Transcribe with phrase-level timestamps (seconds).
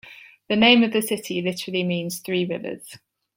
[0.49, 2.97] The name of the city literally means "Three Rivers".